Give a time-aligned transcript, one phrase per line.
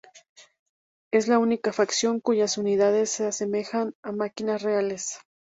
[1.11, 5.19] Es la única facción cuyas unidades se asemejan a máquinas reales.